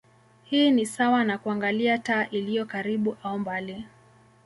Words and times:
Hii 0.43 0.71
ni 0.71 0.85
sawa 0.85 1.23
na 1.23 1.37
kuangalia 1.37 1.97
taa 1.97 2.25
iliyo 2.25 2.65
karibu 2.65 3.17
au 3.23 3.39
mbali. 3.39 3.85